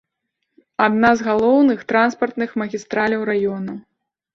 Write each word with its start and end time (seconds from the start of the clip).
Адна 0.85 1.11
з 1.21 1.27
галоўных 1.29 1.85
транспартных 1.95 2.49
магістраляў 2.65 3.21
раёна. 3.35 3.83